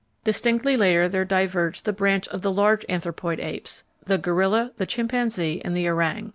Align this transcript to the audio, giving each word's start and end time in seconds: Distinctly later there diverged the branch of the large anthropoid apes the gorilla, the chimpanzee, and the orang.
Distinctly 0.23 0.75
later 0.75 1.07
there 1.07 1.23
diverged 1.23 1.85
the 1.85 1.93
branch 1.93 2.27
of 2.29 2.41
the 2.41 2.51
large 2.51 2.83
anthropoid 2.89 3.39
apes 3.39 3.83
the 4.03 4.17
gorilla, 4.17 4.71
the 4.79 4.87
chimpanzee, 4.87 5.61
and 5.63 5.77
the 5.77 5.87
orang. 5.87 6.29